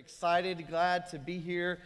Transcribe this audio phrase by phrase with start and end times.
[0.00, 1.78] excited, glad to be here.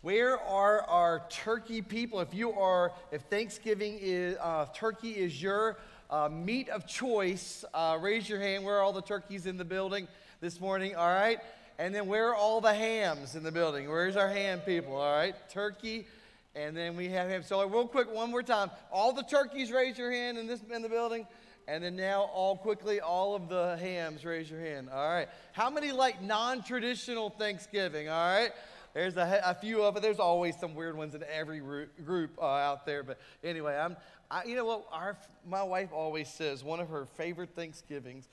[0.00, 2.18] Where are our turkey people?
[2.20, 5.76] If you are, if Thanksgiving is, uh, turkey is your
[6.08, 8.64] uh, meat of choice, uh, raise your hand.
[8.64, 10.08] Where are all the turkeys in the building
[10.40, 10.96] this morning?
[10.96, 11.40] All right.
[11.78, 13.86] And then where are all the hams in the building?
[13.86, 14.96] Where's our ham people?
[14.96, 15.34] All right.
[15.50, 16.06] Turkey.
[16.54, 17.42] And then we have ham.
[17.42, 18.70] So real quick, one more time.
[18.90, 21.26] All the turkeys, raise your hand in this in the building.
[21.68, 24.88] And then now, all quickly, all of the hams, raise your hand.
[24.90, 25.28] All right.
[25.52, 28.08] How many like non traditional Thanksgiving?
[28.08, 28.52] All right.
[28.94, 30.02] There's a, a, few of it.
[30.02, 33.02] There's always some weird ones in every group uh, out there.
[33.02, 33.98] But anyway, I'm,
[34.30, 34.86] I, you know what?
[34.90, 38.28] Our, my wife always says one of her favorite Thanksgivings.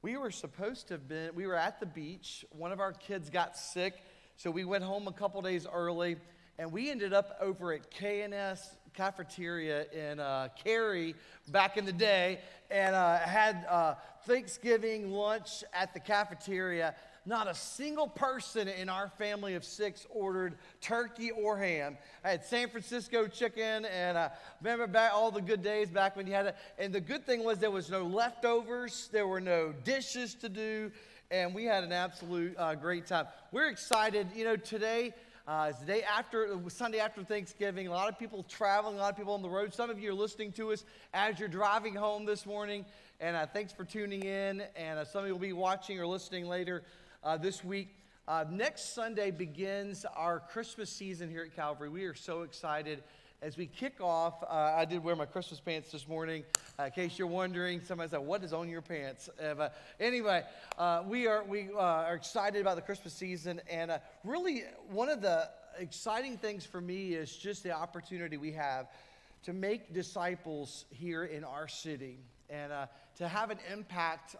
[0.00, 2.46] We were supposed to have been, we were at the beach.
[2.52, 4.02] One of our kids got sick.
[4.38, 6.16] So we went home a couple days early.
[6.58, 11.14] And we ended up over at K&S cafeteria in uh, Cary
[11.52, 13.94] back in the day and uh, had uh,
[14.26, 16.96] Thanksgiving lunch at the cafeteria.
[17.24, 21.96] Not a single person in our family of six ordered turkey or ham.
[22.24, 26.26] I had San Francisco chicken, and uh, remember back all the good days back when
[26.26, 26.56] you had it.
[26.76, 30.90] And the good thing was there was no leftovers, there were no dishes to do,
[31.30, 33.26] and we had an absolute uh, great time.
[33.52, 34.26] We're excited.
[34.34, 35.14] You know, today
[35.48, 37.86] uh, it's the day after, Sunday after Thanksgiving.
[37.86, 39.72] A lot of people traveling, a lot of people on the road.
[39.72, 42.84] Some of you are listening to us as you're driving home this morning.
[43.18, 44.62] And uh, thanks for tuning in.
[44.76, 46.82] And uh, some of you will be watching or listening later
[47.24, 47.96] uh, this week.
[48.28, 51.88] Uh, next Sunday begins our Christmas season here at Calvary.
[51.88, 53.02] We are so excited
[53.40, 56.44] as we kick off, uh, I did wear my Christmas pants this morning.
[56.78, 59.68] Uh, in case you're wondering, somebody said, "What is on your pants?" Uh,
[60.00, 60.42] anyway,
[60.76, 65.08] uh, we are we uh, are excited about the Christmas season, and uh, really one
[65.08, 68.88] of the exciting things for me is just the opportunity we have
[69.44, 72.18] to make disciples here in our city
[72.50, 72.72] and
[73.14, 74.34] to have an impact.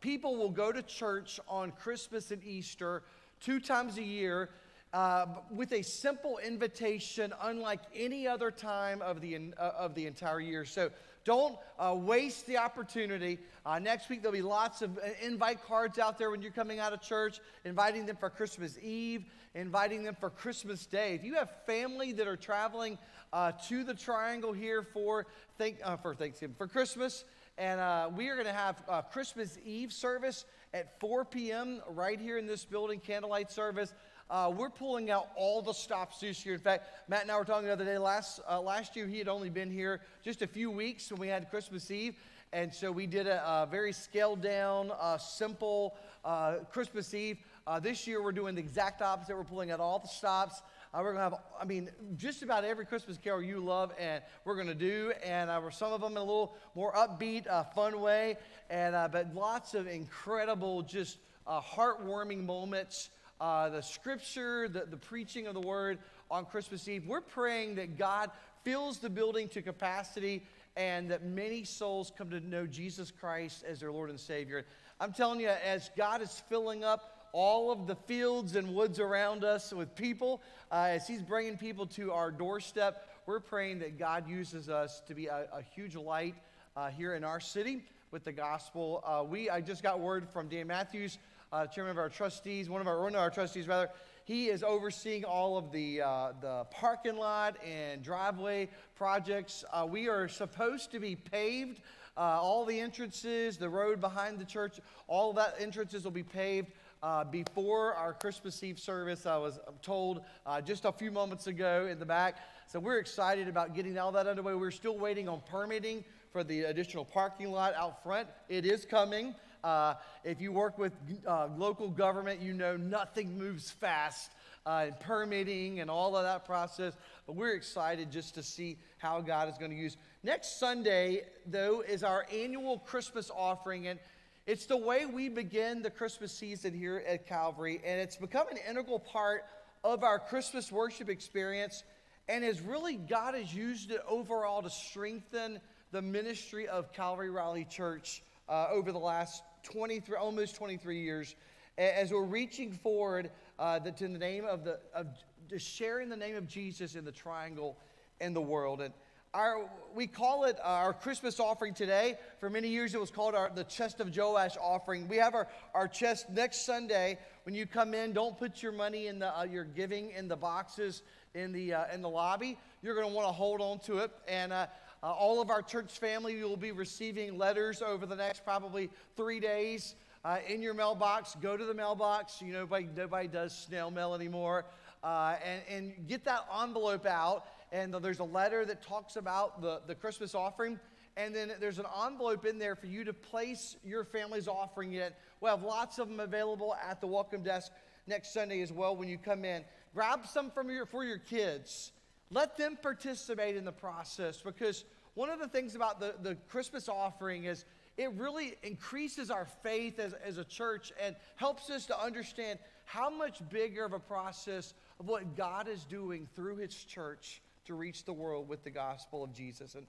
[0.00, 3.02] people will go to church on Christmas and Easter
[3.40, 4.50] two times a year
[4.92, 10.40] uh, with a simple invitation, unlike any other time of the, uh, of the entire
[10.40, 10.64] year.
[10.64, 10.90] So
[11.24, 13.38] don't uh, waste the opportunity.
[13.64, 16.78] Uh, next week, there'll be lots of uh, invite cards out there when you're coming
[16.78, 21.14] out of church, inviting them for Christmas Eve, inviting them for Christmas Day.
[21.14, 22.98] If you have family that are traveling
[23.32, 25.26] uh, to the Triangle here for,
[25.58, 27.24] thank, for Thanksgiving, for Christmas,
[27.58, 31.82] and we are going to have a Christmas Eve service at 4 p.m.
[31.90, 33.92] right here in this building, candlelight service.
[34.30, 36.54] Uh, we're pulling out all the stops this year.
[36.54, 37.98] In fact, Matt and I were talking the other day.
[37.98, 41.26] Last, uh, last year, he had only been here just a few weeks when we
[41.26, 42.14] had Christmas Eve.
[42.52, 47.38] And so we did a, a very scaled down, uh, simple uh, Christmas Eve.
[47.66, 49.36] Uh, this year, we're doing the exact opposite.
[49.36, 50.62] We're pulling out all the stops.
[50.94, 54.22] Uh, we're going to have, I mean, just about every Christmas carol you love, and
[54.44, 55.12] we're going to do.
[55.24, 58.36] And uh, some of them in a little more upbeat, fun way.
[58.68, 61.18] And, but lots of incredible, just
[61.48, 63.10] heartwarming moments
[63.40, 65.98] uh, the scripture, the, the preaching of the word
[66.30, 67.06] on Christmas Eve.
[67.06, 68.30] We're praying that God
[68.62, 70.42] fills the building to capacity
[70.76, 74.64] and that many souls come to know Jesus Christ as their Lord and Savior.
[75.00, 79.44] I'm telling you, as God is filling up all of the fields and woods around
[79.44, 84.28] us with people, uh, as He's bringing people to our doorstep, we're praying that God
[84.28, 86.34] uses us to be a, a huge light
[86.76, 89.02] uh, here in our city with the gospel.
[89.06, 91.18] Uh, we, I just got word from Dan Matthews
[91.52, 93.90] uh, chairman of our trustees, one of our, one of our trustees rather,
[94.24, 99.64] he is overseeing all of the, uh, the parking lot and driveway projects.
[99.72, 101.80] Uh, we are supposed to be paved.
[102.16, 104.78] Uh, all the entrances, the road behind the church,
[105.08, 106.70] all of that entrances will be paved
[107.02, 109.26] uh, before our Christmas Eve service.
[109.26, 112.36] I was told uh, just a few moments ago in the back.
[112.66, 114.54] So we're excited about getting all that underway.
[114.54, 118.28] We're still waiting on permitting for the additional parking lot out front.
[118.48, 119.34] It is coming.
[119.62, 119.94] Uh,
[120.24, 120.92] if you work with
[121.26, 124.30] uh, local government, you know nothing moves fast
[124.66, 126.94] uh, in permitting and all of that process.
[127.26, 129.96] But we're excited just to see how God is going to use.
[130.22, 133.86] Next Sunday, though, is our annual Christmas offering.
[133.86, 133.98] And
[134.46, 137.80] it's the way we begin the Christmas season here at Calvary.
[137.84, 139.44] And it's become an integral part
[139.82, 141.84] of our Christmas worship experience.
[142.28, 145.60] And has really, God has used it overall to strengthen
[145.90, 151.34] the ministry of Calvary Raleigh Church uh, over the last 23, almost 23 years,
[151.78, 155.06] as we're reaching forward uh, to the name of the, of
[155.48, 157.76] just sharing the name of Jesus in the triangle
[158.20, 158.80] in the world.
[158.80, 158.92] And
[159.32, 162.16] our, we call it our Christmas offering today.
[162.40, 165.06] For many years, it was called our, the Chest of Joash offering.
[165.06, 167.16] We have our, our chest next Sunday.
[167.44, 170.36] When you come in, don't put your money in the, uh, your giving in the
[170.36, 171.02] boxes
[171.34, 172.58] in the, uh, in the lobby.
[172.82, 174.10] You're going to want to hold on to it.
[174.26, 174.52] And
[175.02, 179.40] uh, all of our church family will be receiving letters over the next probably three
[179.40, 179.94] days
[180.24, 181.36] uh, in your mailbox.
[181.40, 182.42] Go to the mailbox.
[182.42, 184.66] You know, nobody, nobody does snail mail anymore.
[185.02, 187.46] Uh, and, and get that envelope out.
[187.72, 190.78] And there's a letter that talks about the, the Christmas offering.
[191.16, 195.12] And then there's an envelope in there for you to place your family's offering in.
[195.40, 197.72] We'll have lots of them available at the welcome desk
[198.06, 199.64] next Sunday as well when you come in.
[199.94, 201.92] Grab some from your, for your kids.
[202.30, 204.84] Let them participate in the process because
[205.14, 207.64] one of the things about the, the Christmas offering is
[207.96, 213.10] it really increases our faith as, as a church and helps us to understand how
[213.10, 218.04] much bigger of a process of what God is doing through His church to reach
[218.04, 219.74] the world with the gospel of Jesus.
[219.74, 219.86] And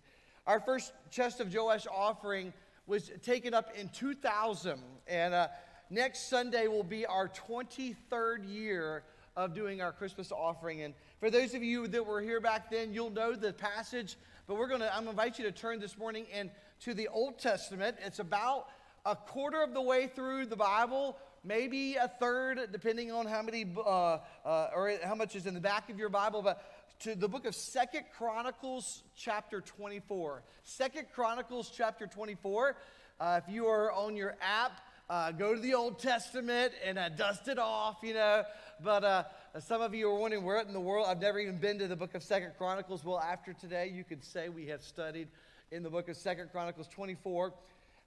[0.47, 2.53] our first chest of Joash offering
[2.87, 4.79] was taken up in 2000.
[5.07, 5.47] And uh,
[5.89, 9.03] next Sunday will be our 23rd year
[9.35, 10.81] of doing our Christmas offering.
[10.81, 14.17] And for those of you that were here back then, you'll know the passage.
[14.47, 17.07] But we're going to, I'm going to invite you to turn this morning into the
[17.07, 17.97] Old Testament.
[18.05, 18.67] It's about
[19.05, 23.65] a quarter of the way through the Bible, maybe a third, depending on how many,
[23.77, 26.41] uh, uh, or how much is in the back of your Bible.
[26.41, 26.63] But
[27.01, 30.43] to the book of Second Chronicles, chapter 24.
[30.63, 32.75] Second Chronicles, chapter 24.
[33.19, 37.09] Uh, if you are on your app, uh, go to the Old Testament and uh,
[37.09, 38.45] dust it off, you know.
[38.81, 39.23] But uh,
[39.59, 41.97] some of you are wondering where in the world I've never even been to the
[41.97, 43.03] book of Second Chronicles.
[43.03, 45.27] Well, after today, you could say we have studied
[45.69, 47.51] in the book of Second Chronicles 24.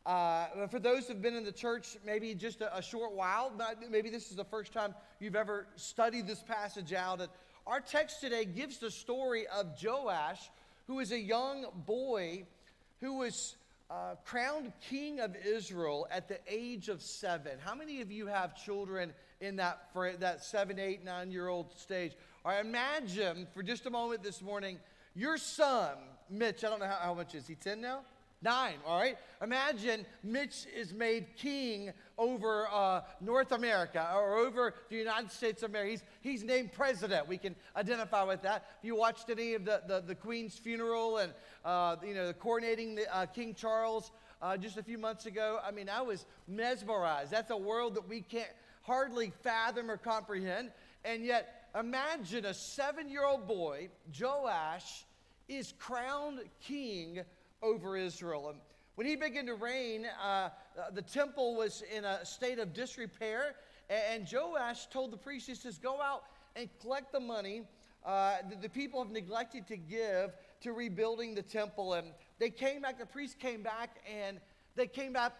[0.06, 3.52] Uh, for those who've been in the church maybe just a, a, short while,
[3.90, 7.20] maybe this is the first time you've ever studied this passage out.
[7.66, 10.40] Our text today gives the story of Joash,
[10.86, 12.44] who is a young boy
[13.02, 13.56] who was
[13.94, 17.52] uh, crowned king of Israel at the age of seven.
[17.64, 19.88] How many of you have children in that,
[20.18, 22.12] that seven, eight, nine year old stage?
[22.44, 24.78] Or imagine for just a moment this morning,
[25.14, 25.96] your son,
[26.28, 28.00] Mitch, I don't know how, how much is he, 10 now?
[28.42, 29.16] Nine, all right?
[29.42, 35.70] Imagine Mitch is made king over uh, North America or over the United States of
[35.70, 35.90] America.
[35.90, 37.26] He's, he's named president.
[37.26, 38.66] We can identify with that.
[38.78, 41.32] If you watched any of the, the, the Queen's funeral and,
[41.64, 45.58] uh, you know, the coronating the, uh, King Charles uh, just a few months ago,
[45.66, 47.30] I mean, I was mesmerized.
[47.30, 48.50] That's a world that we can't
[48.82, 50.70] hardly fathom or comprehend.
[51.04, 53.88] And yet, imagine a seven year old boy,
[54.18, 55.04] Joash,
[55.48, 57.20] is crowned king
[57.64, 58.50] over Israel.
[58.50, 58.58] And
[58.94, 60.50] when he began to reign, uh,
[60.92, 63.56] the temple was in a state of disrepair.
[63.90, 66.24] And Joash told the priests, he says, Go out
[66.54, 67.62] and collect the money
[68.04, 71.94] uh, that the people have neglected to give to rebuilding the temple.
[71.94, 72.08] And
[72.38, 74.38] they came back, the priests came back, and
[74.76, 75.32] they came back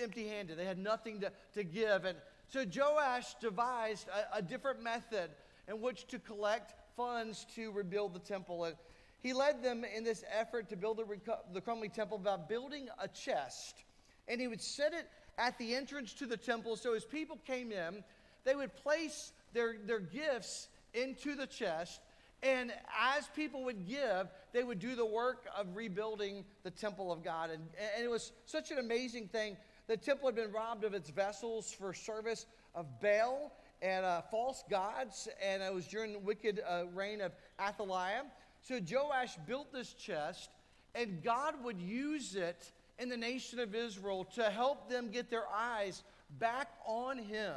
[0.00, 0.58] empty handed.
[0.58, 2.04] They had nothing to, to give.
[2.04, 2.16] And
[2.48, 5.30] so Joash devised a, a different method
[5.68, 8.64] in which to collect funds to rebuild the temple.
[8.64, 8.76] And
[9.22, 13.06] he led them in this effort to build the, the crumbling temple by building a
[13.06, 13.84] chest.
[14.26, 15.08] And he would set it
[15.38, 16.76] at the entrance to the temple.
[16.76, 18.02] So as people came in,
[18.44, 22.00] they would place their, their gifts into the chest.
[22.42, 27.22] And as people would give, they would do the work of rebuilding the temple of
[27.22, 27.50] God.
[27.50, 27.62] And,
[27.94, 29.56] and it was such an amazing thing.
[29.86, 34.64] The temple had been robbed of its vessels for service of Baal and uh, false
[34.68, 35.28] gods.
[35.40, 38.24] And it was during the wicked uh, reign of Athaliah.
[38.62, 40.50] So Joash built this chest,
[40.94, 45.46] and God would use it in the nation of Israel to help them get their
[45.52, 46.04] eyes
[46.38, 47.54] back on Him,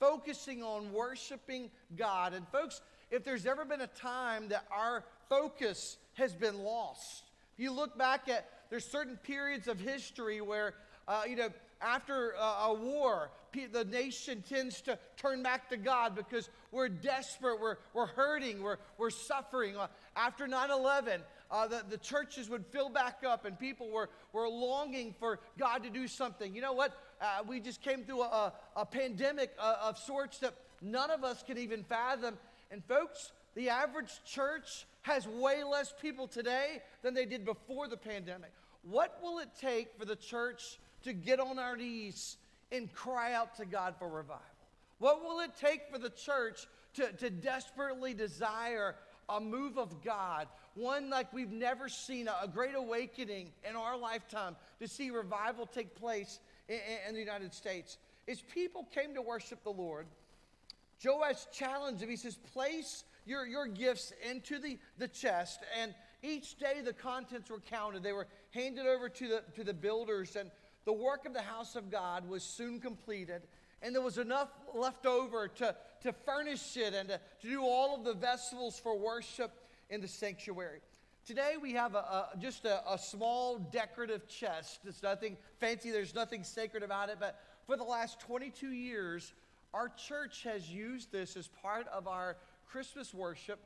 [0.00, 2.32] focusing on worshiping God.
[2.32, 2.80] And, folks,
[3.10, 7.98] if there's ever been a time that our focus has been lost, if you look
[7.98, 10.74] back at there's certain periods of history where,
[11.06, 13.30] uh, you know, after a war,
[13.72, 18.78] the nation tends to turn back to God because we're desperate, we're, we're hurting, we're,
[18.98, 19.76] we're suffering.
[20.16, 21.20] After 9 11,
[21.50, 25.82] uh, the, the churches would fill back up and people were, were longing for God
[25.84, 26.54] to do something.
[26.54, 26.96] You know what?
[27.20, 31.42] Uh, we just came through a, a pandemic uh, of sorts that none of us
[31.42, 32.36] can even fathom.
[32.70, 37.96] And, folks, the average church has way less people today than they did before the
[37.96, 38.52] pandemic.
[38.82, 42.38] What will it take for the church to get on our knees
[42.72, 44.42] and cry out to God for revival?
[44.98, 48.96] What will it take for the church to, to desperately desire
[49.28, 54.56] a move of God, one like we've never seen, a, great awakening in our lifetime
[54.80, 56.78] to see revival take place in,
[57.08, 57.98] in the United States?
[58.28, 60.06] As people came to worship the Lord,
[61.04, 62.08] Joash challenged him.
[62.08, 65.60] He says, Place your, your gifts into the, the chest.
[65.80, 68.02] And each day the contents were counted.
[68.02, 70.36] They were handed over to the, to the builders.
[70.36, 70.50] And
[70.84, 73.42] the work of the house of God was soon completed,
[73.82, 77.96] and there was enough left over to, to furnish it and to, to do all
[77.96, 79.52] of the vessels for worship
[79.90, 80.80] in the sanctuary.
[81.26, 84.80] Today we have a, a just a, a, small decorative chest.
[84.84, 89.32] It's nothing fancy, there's nothing sacred about it, but for the last 22 years,
[89.74, 92.36] our church has used this as part of our
[92.68, 93.58] Christmas worship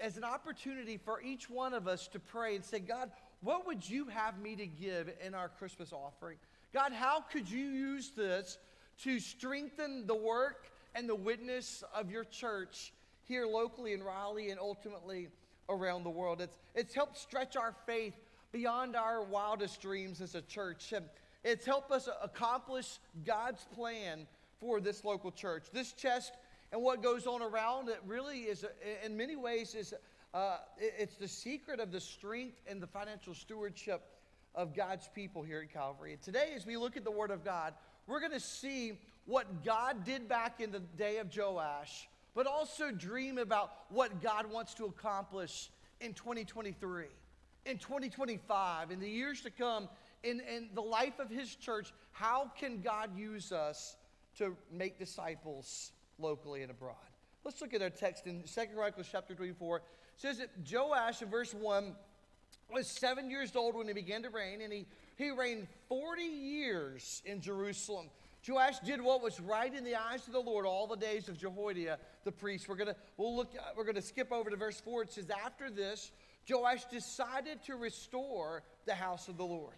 [0.00, 3.10] as an opportunity for each one of us to pray and say, God,
[3.42, 6.38] what would you have me to give in our Christmas offering?
[6.72, 8.58] God, how could you use this
[9.02, 12.92] to strengthen the work and the witness of your church
[13.24, 15.28] here locally in Raleigh and ultimately
[15.68, 16.40] around the world?
[16.40, 18.14] It's, it's helped stretch our faith
[18.52, 20.92] beyond our wildest dreams as a church.
[20.92, 21.04] And
[21.44, 24.26] it's helped us accomplish God's plan
[24.58, 25.66] for this local church.
[25.72, 26.32] This chest
[26.72, 28.64] and what goes on around it really is,
[29.04, 29.94] in many ways, is
[30.34, 34.02] uh, it's the secret of the strength and the financial stewardship
[34.54, 36.12] of God's people here at Calvary.
[36.12, 37.74] And today, as we look at the Word of God,
[38.06, 42.90] we're going to see what God did back in the day of Joash, but also
[42.90, 45.70] dream about what God wants to accomplish
[46.00, 47.06] in 2023,
[47.64, 49.88] in 2025, in the years to come,
[50.22, 51.92] in, in the life of His church.
[52.12, 53.96] How can God use us
[54.38, 56.94] to make disciples locally and abroad?
[57.44, 59.76] Let's look at our text in 2 Chronicles chapter 24.
[59.78, 59.82] It
[60.16, 61.94] says that Joash in verse 1
[62.72, 64.86] was seven years old when he began to reign, and he,
[65.16, 68.06] he reigned 40 years in Jerusalem.
[68.46, 71.36] Joash did what was right in the eyes of the Lord all the days of
[71.36, 72.68] Jehoiada the priest.
[72.68, 75.02] We're gonna we'll look we're gonna skip over to verse 4.
[75.02, 76.12] It says, After this,
[76.48, 79.74] Joash decided to restore the house of the Lord.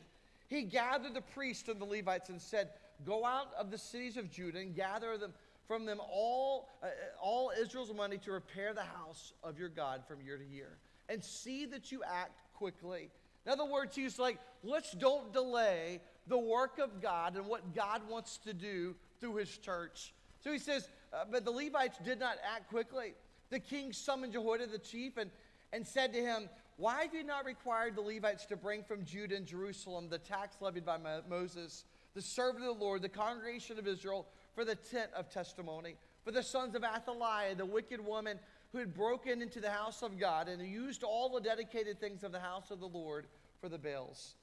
[0.49, 2.71] He gathered the priests and the Levites and said,
[3.05, 5.33] Go out of the cities of Judah and gather them
[5.67, 6.87] from them all, uh,
[7.21, 10.79] all Israel's money to repair the house of your God from year to year.
[11.09, 13.11] And see that you act quickly.
[13.49, 18.03] In other words, he's like, let's don't delay the work of God and what God
[18.07, 20.13] wants to do through his church.
[20.45, 23.15] So he says, uh, but the Levites did not act quickly.
[23.49, 25.31] The king summoned Jehoiada the chief and,
[25.73, 29.37] and said to him, Why have you not required the Levites to bring from Judah
[29.37, 33.87] and Jerusalem the tax levied by Moses, the servant of the Lord, the congregation of
[33.87, 35.97] Israel, for the tent of testimony?
[36.23, 38.39] For the sons of Athaliah, the wicked woman
[38.73, 42.33] who had broken into the house of God and used all the dedicated things of
[42.33, 43.27] the house of the Lord
[43.61, 44.35] for the Baals.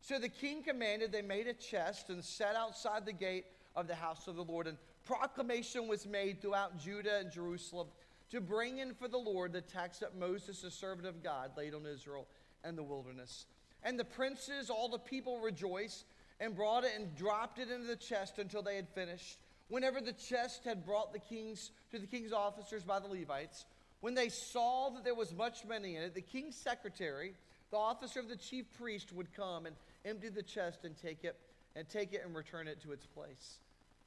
[0.00, 3.94] So the king commanded they made a chest and set outside the gate of the
[3.94, 4.66] house of the Lord.
[4.66, 7.88] And proclamation was made throughout Judah and Jerusalem
[8.30, 11.74] to bring in for the Lord the tax that Moses, the servant of God, laid
[11.74, 12.26] on Israel
[12.62, 13.46] and the wilderness.
[13.82, 16.04] And the princes, all the people rejoiced
[16.40, 19.38] and brought it and dropped it into the chest until they had finished.
[19.68, 23.64] Whenever the chest had brought the kings to the king's officers by the Levites,
[24.00, 27.34] when they saw that there was much money in it, the king's secretary,
[27.70, 31.36] the officer of the chief priest, would come and empty the chest and take it
[31.74, 33.58] and take it and return it to its place.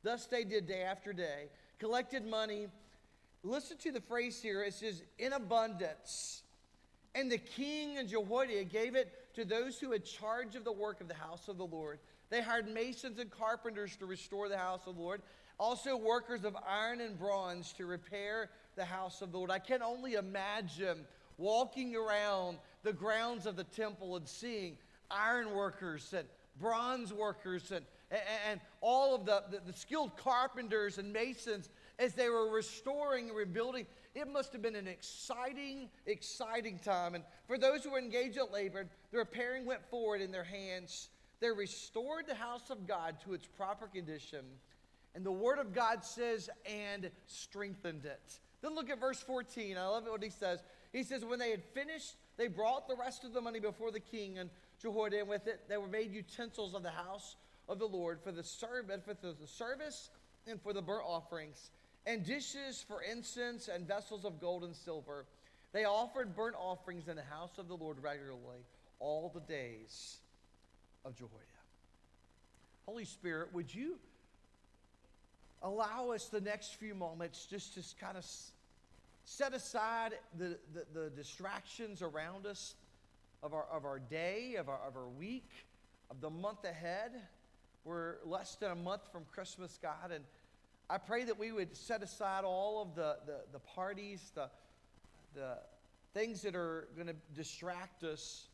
[0.03, 1.49] Thus they did day after day,
[1.79, 2.67] collected money.
[3.43, 4.63] Listen to the phrase here.
[4.63, 6.43] It says, in abundance.
[7.15, 11.01] And the king and Jehoiada gave it to those who had charge of the work
[11.01, 11.99] of the house of the Lord.
[12.29, 15.21] They hired masons and carpenters to restore the house of the Lord,
[15.59, 19.51] also workers of iron and bronze to repair the house of the Lord.
[19.51, 20.99] I can only imagine
[21.37, 24.77] walking around the grounds of the temple and seeing
[25.09, 26.27] iron workers and
[26.59, 32.13] bronze workers and, and, and all of the, the, the skilled carpenters and masons as
[32.13, 33.85] they were restoring and rebuilding.
[34.15, 37.15] It must have been an exciting, exciting time.
[37.15, 41.09] And for those who were engaged at labor, the repairing went forward in their hands.
[41.39, 44.45] They restored the house of God to its proper condition.
[45.15, 48.39] And the word of God says, and strengthened it.
[48.61, 49.77] Then look at verse 14.
[49.77, 50.59] I love it what he says.
[50.91, 53.99] He says, When they had finished, they brought the rest of the money before the
[53.99, 54.49] king and
[54.81, 57.35] Jehoiada, and with it they were made utensils of the house
[57.67, 60.09] of the Lord for the, service, for the service
[60.47, 61.71] and for the burnt offerings,
[62.05, 65.25] and dishes for incense and vessels of gold and silver.
[65.73, 68.65] They offered burnt offerings in the house of the Lord regularly
[68.99, 70.17] all the days
[71.03, 71.43] of Jehoiada.
[72.85, 73.99] Holy Spirit, would you
[75.61, 78.25] allow us the next few moments just to kind of
[79.25, 82.75] set aside the, the, the, distractions around us
[83.43, 85.49] of our, of our day, of our, of our week,
[86.09, 87.11] of the month ahead.
[87.83, 90.23] We're less than a month from Christmas, God, and
[90.89, 94.49] I pray that we would set aside all of the, the, the parties, the,
[95.35, 95.57] the
[96.13, 98.47] things that are going to distract us.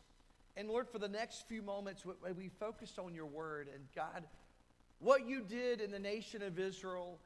[0.57, 2.03] And Lord, for the next few moments,
[2.36, 3.69] we focus on your word.
[3.72, 4.24] And God,
[5.00, 7.19] what you did in the nation of Israel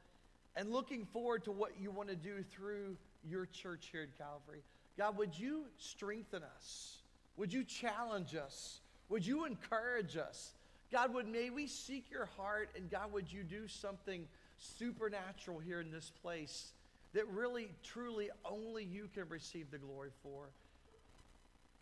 [0.56, 4.62] and looking forward to what you want to do through your church here at Calvary.
[4.96, 6.96] God, would you strengthen us?
[7.36, 8.80] Would you challenge us?
[9.08, 10.52] Would you encourage us?
[10.90, 14.26] God, would may we seek your heart and God, would you do something
[14.58, 16.72] supernatural here in this place
[17.12, 20.48] that really, truly only you can receive the glory for?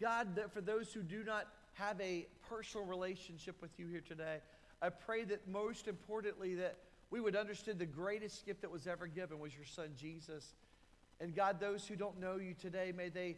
[0.01, 4.39] God, that for those who do not have a personal relationship with you here today,
[4.83, 6.77] I pray that most importantly, that
[7.11, 10.55] we would understand the greatest gift that was ever given was your son Jesus.
[11.21, 13.37] And God, those who don't know you today, may they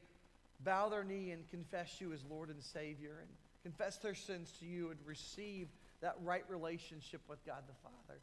[0.61, 3.29] bow their knee and confess you as Lord and Savior and
[3.63, 5.69] confess their sins to you and receive
[6.01, 8.21] that right relationship with God the Father.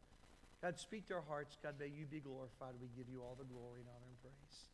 [0.62, 1.56] God, speak to our hearts.
[1.62, 2.74] God, may you be glorified.
[2.80, 4.68] We give you all the glory and honor and praise.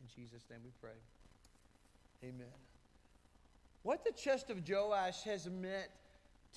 [0.00, 0.98] In Jesus' name we pray.
[2.24, 2.46] Amen.
[3.82, 5.88] What the chest of Joash has meant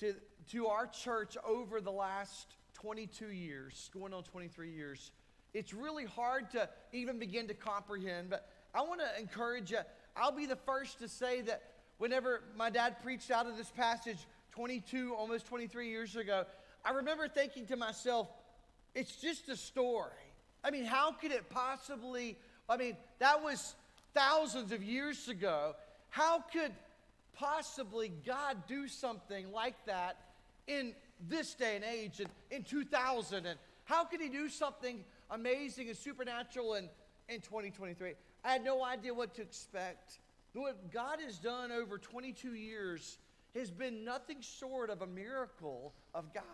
[0.00, 0.14] to,
[0.50, 5.10] to our church over the last 22 years, going on 23 years,
[5.54, 8.30] it's really hard to even begin to comprehend.
[8.30, 9.78] But I want to encourage you.
[10.16, 11.62] I'll be the first to say that
[11.98, 14.18] whenever my dad preached out of this passage
[14.52, 16.44] 22, almost 23 years ago,
[16.84, 18.28] I remember thinking to myself,
[18.94, 20.10] it's just a story.
[20.64, 22.36] I mean, how could it possibly?
[22.68, 23.74] I mean, that was
[24.14, 25.74] thousands of years ago.
[26.10, 26.72] How could
[27.34, 30.16] possibly God do something like that
[30.66, 30.94] in
[31.28, 33.46] this day and age and in 2000?
[33.46, 36.88] And how could He do something amazing and supernatural in,
[37.28, 38.12] in 2023?
[38.44, 40.18] I had no idea what to expect.
[40.54, 43.18] What God has done over 22 years
[43.54, 46.44] has been nothing short of a miracle of God.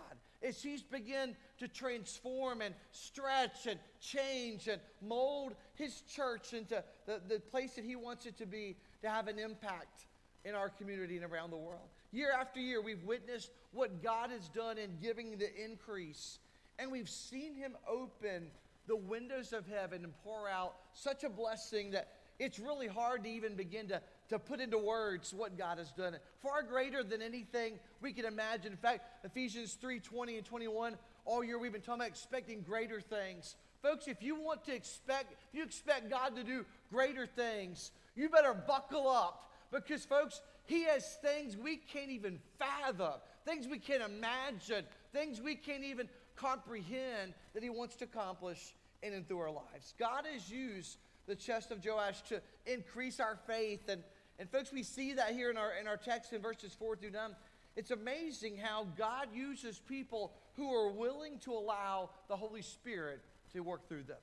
[0.42, 7.20] As He's begun to transform and stretch and change and mold His church into the,
[7.28, 10.06] the place that He wants it to be to have an impact
[10.44, 11.88] in our community and around the world.
[12.10, 16.38] Year after year, we've witnessed what God has done in giving the increase,
[16.78, 18.46] and we've seen Him open
[18.86, 23.30] the windows of heaven and pour out such a blessing that it's really hard to
[23.30, 26.16] even begin to, to put into words what God has done.
[26.40, 28.72] Far greater than anything we can imagine.
[28.72, 33.00] In fact, Ephesians 3 20 and 21, all year we've been talking about expecting greater
[33.00, 33.56] things.
[33.82, 38.28] Folks, if you want to expect, if you expect God to do greater things, you
[38.28, 43.14] better buckle up because, folks, He has things we can't even fathom,
[43.46, 44.84] things we can't imagine,
[45.14, 49.94] things we can't even comprehend that He wants to accomplish in and through our lives.
[49.98, 53.88] God has used the chest of Joash to increase our faith.
[53.88, 54.02] And,
[54.38, 57.12] and folks, we see that here in our, in our text in verses 4 through
[57.12, 57.30] 9.
[57.74, 63.22] It's amazing how God uses people who are willing to allow the Holy Spirit
[63.54, 64.18] to work through them.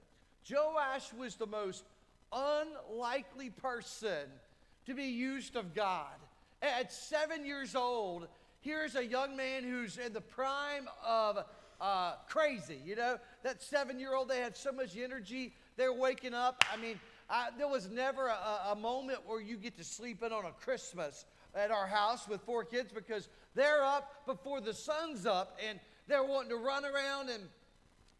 [0.47, 1.85] Joash was the most
[2.31, 4.27] unlikely person
[4.85, 6.13] to be used of God.
[6.65, 8.27] At seven years old,
[8.61, 11.45] here's a young man who's in the prime of
[11.79, 12.79] uh, crazy.
[12.83, 15.53] You know, that seven year old, they had so much energy.
[15.77, 16.63] They're waking up.
[16.73, 16.99] I mean,
[17.29, 20.51] I, there was never a, a moment where you get to sleep in on a
[20.51, 25.79] Christmas at our house with four kids because they're up before the sun's up and
[26.07, 27.43] they're wanting to run around and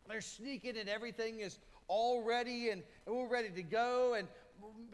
[0.07, 4.15] they're sneaking and everything is all ready and, and we're ready to go.
[4.15, 4.27] And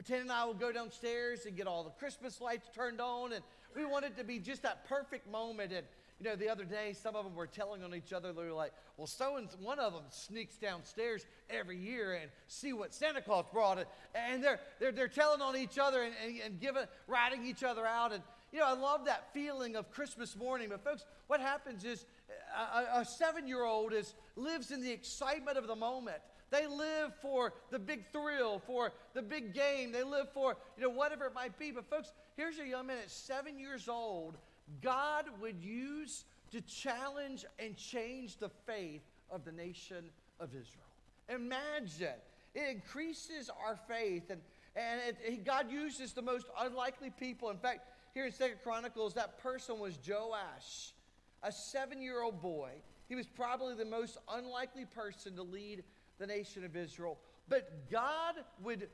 [0.05, 3.33] Ted and I will go downstairs and get all the Christmas lights turned on.
[3.33, 3.43] And
[3.75, 5.71] we want it to be just that perfect moment.
[5.71, 5.85] And
[6.19, 8.31] you know, the other day, some of them were telling on each other.
[8.31, 12.73] They were like, well, so and one of them sneaks downstairs every year and see
[12.73, 13.79] what Santa Claus brought.
[13.79, 13.87] It.
[14.13, 17.87] And they're, they're, they're telling on each other and, and, and giving, ratting each other
[17.87, 18.13] out.
[18.13, 18.21] And,
[18.51, 20.69] you know, I love that feeling of Christmas morning.
[20.69, 22.05] But, folks, what happens is
[22.55, 26.17] uh, a, a seven year old is, lives in the excitement of the moment.
[26.51, 29.91] They live for the big thrill, for the big game.
[29.91, 31.71] They live for, you know, whatever it might be.
[31.71, 34.37] But, folks, here's a young man at seven years old
[34.81, 40.09] God would use to challenge and change the faith of the nation
[40.39, 40.85] of Israel.
[41.29, 42.19] Imagine.
[42.53, 44.41] It increases our faith, and,
[44.75, 47.49] and it, God uses the most unlikely people.
[47.49, 50.91] In fact, here in Second Chronicles, that person was Joash,
[51.43, 52.71] a seven year old boy.
[53.07, 55.83] He was probably the most unlikely person to lead
[56.19, 57.17] the nation of Israel.
[57.49, 58.89] But God would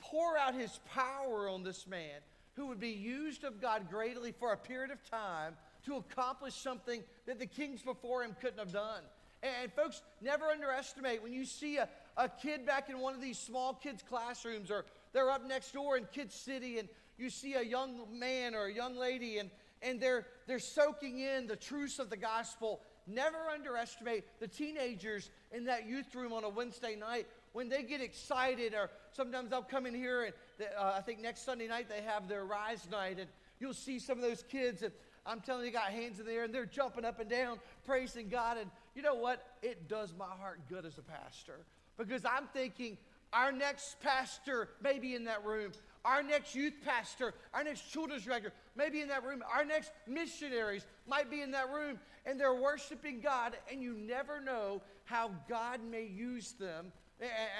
[0.00, 2.20] pour out his power on this man
[2.54, 5.54] who would be used of God greatly for a period of time
[5.84, 9.02] to accomplish something that the kings before him couldn't have done.
[9.42, 13.38] And, folks, never underestimate when you see a, a kid back in one of these
[13.38, 17.62] small kids' classrooms or they're up next door in Kid City and you see a
[17.62, 19.50] young man or a young lady and,
[19.82, 22.80] and they're, they're soaking in the truths of the gospel.
[23.06, 28.00] Never underestimate the teenagers in that youth room on a Wednesday night when they get
[28.00, 30.34] excited, or sometimes they'll come in here and
[30.78, 34.18] uh, I think next Sunday night they have their Rise Night, and you'll see some
[34.18, 34.92] of those kids, and
[35.26, 38.28] I'm telling you, got hands in the air, and they're jumping up and down, praising
[38.28, 38.58] God.
[38.58, 39.44] And you know what?
[39.62, 41.60] It does my heart good as a pastor
[41.98, 42.96] because I'm thinking
[43.32, 45.72] our next pastor may be in that room.
[46.04, 49.42] Our next youth pastor, our next children's director may be in that room.
[49.54, 54.40] Our next missionaries might be in that room, and they're worshiping God, and you never
[54.40, 56.92] know how God may use them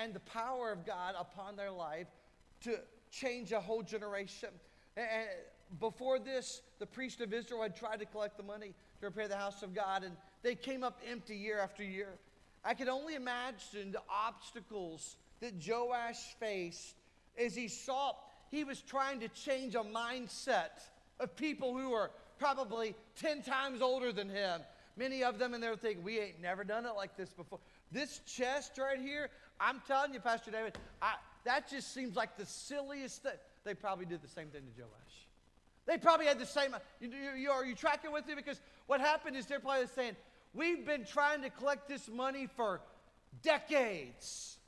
[0.02, 2.06] and the power of God upon their life
[2.62, 2.78] to
[3.10, 4.48] change a whole generation.
[4.96, 5.28] And
[5.78, 9.36] before this, the priest of Israel had tried to collect the money to repair the
[9.36, 12.14] house of God, and they came up empty year after year.
[12.64, 16.94] I can only imagine the obstacles that Joash faced
[17.38, 18.12] as he saw
[18.50, 20.82] he was trying to change a mindset
[21.18, 24.60] of people who are probably 10 times older than him.
[24.96, 27.60] Many of them, and they're thinking, we ain't never done it like this before.
[27.92, 32.46] This chest right here, I'm telling you, Pastor David, I, that just seems like the
[32.46, 33.32] silliest thing.
[33.64, 34.90] They probably did the same thing to Joash.
[35.86, 36.74] They probably had the same.
[37.00, 38.34] You, you, you, are you tracking with me?
[38.34, 40.16] Because what happened is they're probably saying,
[40.52, 42.80] We've been trying to collect this money for
[43.42, 44.58] decades.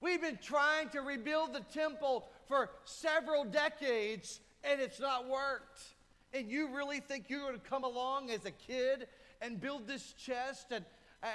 [0.00, 5.80] We've been trying to rebuild the temple for several decades, and it's not worked.
[6.32, 9.06] And you really think you're going to come along as a kid
[9.40, 10.66] and build this chest?
[10.70, 10.84] And,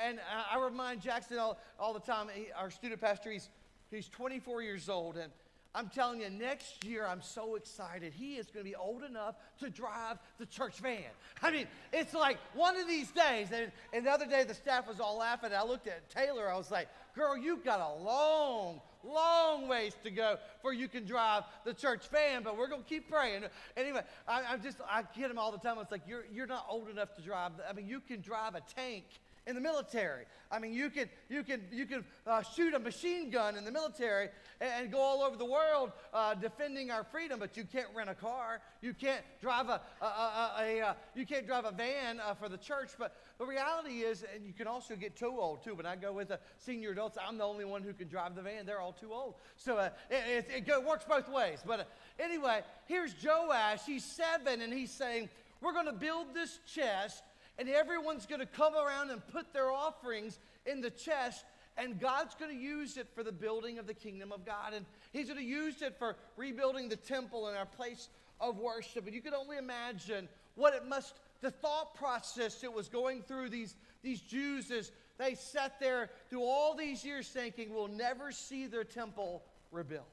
[0.05, 0.19] and
[0.51, 3.49] I remind Jackson all, all the time, he, our student pastor, he's,
[3.91, 5.31] he's 24 years old, and
[5.75, 8.11] I'm telling you, next year I'm so excited.
[8.13, 11.03] He is going to be old enough to drive the church van.
[11.43, 13.49] I mean, it's like one of these days.
[13.53, 15.51] And, and the other day, the staff was all laughing.
[15.55, 16.51] I looked at Taylor.
[16.51, 21.05] I was like, girl, you've got a long, long ways to go before you can
[21.05, 23.43] drive the church van, but we're going to keep praying.
[23.77, 25.77] Anyway, I, am just, I get him all the time.
[25.79, 27.51] It's like, you're, you're not old enough to drive.
[27.67, 29.05] I mean, you can drive a tank
[29.49, 30.25] in the military.
[30.51, 33.71] I mean, you can, you can, you can uh, shoot a machine gun in the
[33.71, 34.29] military
[34.61, 38.11] and, and go all over the world uh, defending our freedom, but you can't rent
[38.11, 38.61] a car.
[38.81, 42.47] You can't drive a, a, a, a uh, you can't drive a van uh, for
[42.47, 42.91] the church.
[42.97, 45.73] But the reality is, and you can also get too old too.
[45.73, 48.43] When I go with the senior adults, I'm the only one who can drive the
[48.43, 48.67] van.
[48.67, 49.33] They're all too old.
[49.57, 51.59] So uh, it, it, it, works both ways.
[51.65, 51.83] But uh,
[52.19, 53.79] anyway, here's Joash.
[53.85, 55.29] He's seven, and he's saying,
[55.61, 57.23] we're going to build this chest
[57.59, 61.45] and everyone's going to come around and put their offerings in the chest
[61.79, 64.73] and God's going to use it for the building of the kingdom of God.
[64.73, 68.09] And He's going to use it for rebuilding the temple and our place
[68.41, 69.05] of worship.
[69.05, 73.49] And you can only imagine what it must, the thought process that was going through
[73.49, 78.67] these, these Jews as they sat there through all these years thinking, we'll never see
[78.67, 80.05] their temple rebuilt.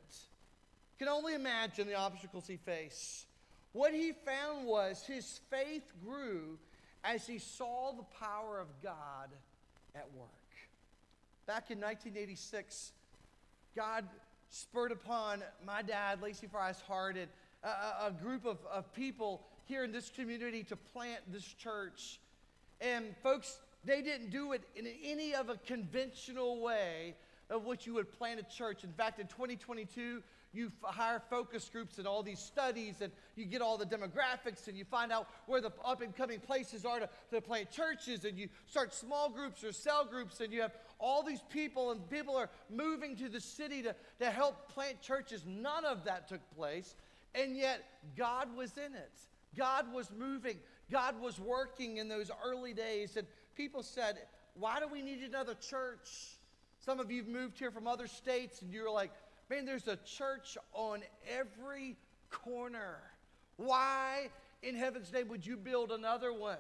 [0.99, 3.27] You can only imagine the obstacles he faced.
[3.73, 6.59] What he found was his faith grew
[7.07, 9.31] as he saw the power of God
[9.95, 10.29] at work.
[11.47, 12.93] Back in 1986,
[13.77, 14.05] God
[14.51, 17.29] spurred upon my dad, Lacey Fry's heart, and
[17.63, 22.19] a, a group of, of people here in this community to plant this church.
[22.81, 27.15] And folks, they didn't do it in any of a conventional way
[27.49, 28.83] of what you would plant a church.
[28.83, 33.61] In fact, in 2022, you hire focus groups and all these studies, and you get
[33.61, 37.09] all the demographics, and you find out where the up and coming places are to,
[37.31, 41.23] to plant churches, and you start small groups or cell groups, and you have all
[41.23, 45.45] these people, and people are moving to the city to, to help plant churches.
[45.47, 46.95] None of that took place,
[47.35, 47.83] and yet
[48.17, 49.13] God was in it.
[49.57, 50.59] God was moving.
[50.91, 54.19] God was working in those early days, and people said,
[54.55, 56.09] Why do we need another church?
[56.79, 59.11] Some of you have moved here from other states, and you're like,
[59.49, 61.03] Man, there's a church on
[61.39, 61.97] every
[62.31, 62.99] corner.
[63.57, 64.29] Why
[64.63, 66.59] in heaven's name would you build another one?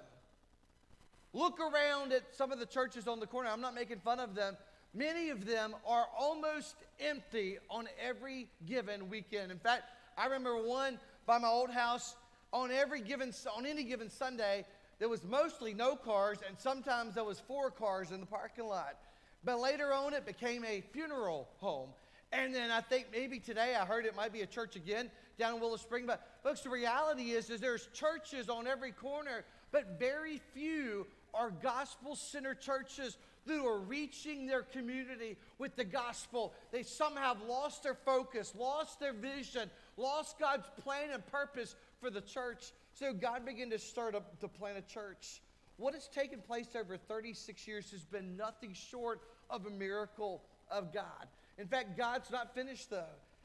[1.32, 3.50] Look around at some of the churches on the corner.
[3.50, 4.56] I'm not making fun of them.
[4.94, 9.50] Many of them are almost empty on every given weekend.
[9.50, 9.82] In fact,
[10.16, 12.14] I remember one by my old house
[12.52, 14.64] on every given on any given Sunday
[14.98, 18.96] there was mostly no cars and sometimes there was four cars in the parking lot.
[19.44, 21.90] But later on it became a funeral home
[22.32, 25.54] and then I think maybe today I heard it might be a church again down
[25.54, 26.06] in Willow Spring.
[26.06, 31.50] But folks, the reality is, is there's churches on every corner, but very few are
[31.50, 36.52] gospel-centered churches who are reaching their community with the gospel.
[36.72, 42.10] They somehow have lost their focus, lost their vision, lost God's plan and purpose for
[42.10, 42.72] the church.
[42.92, 45.42] So God began to start up to plant a church.
[45.76, 50.92] What has taken place over 36 years has been nothing short of a miracle of
[50.92, 51.28] God.
[51.58, 53.04] In fact, God's not finished though.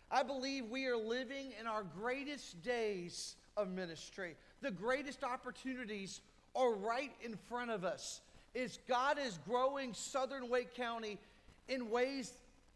[0.09, 4.35] I believe we are living in our greatest days of ministry.
[4.61, 6.21] The greatest opportunities
[6.55, 8.21] are right in front of us.
[8.53, 11.17] Is God is growing Southern Wake County
[11.69, 12.33] in ways,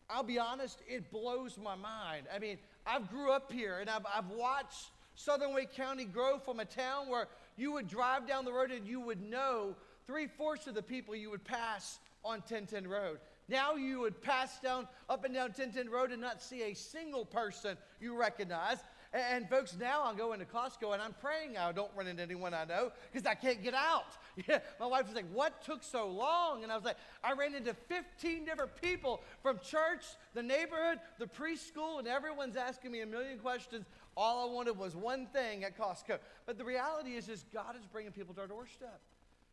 [0.09, 2.27] I'll be honest, it blows my mind.
[2.33, 6.61] I mean, I've grew up here and I've, I've watched Southern Wake County grow from
[6.61, 9.75] a town where you would drive down the road and you would know
[10.07, 13.19] three fourths of the people you would pass on 1010 Road.
[13.47, 17.25] Now you would pass down up and down 1010 Road and not see a single
[17.25, 18.77] person you recognize.
[19.13, 22.23] And, and folks, now I'm going to Costco and I'm praying I don't run into
[22.23, 24.17] anyone I know because I can't get out.
[24.49, 26.63] Yeah, my wife was like, What took so long?
[26.63, 30.03] And I was like, I ran into 15 different people from church,
[30.33, 33.85] the neighborhood, the preschool, and everyone's asking me a million questions.
[34.17, 36.19] All I wanted was one thing at Costco.
[36.45, 38.99] But the reality is, is God is bringing people to our doorstep.